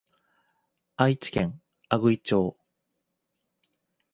[0.97, 2.57] 愛知県阿久比町